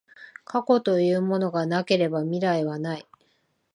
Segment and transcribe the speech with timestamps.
[0.45, 3.07] 過去というものがなければ未来はない。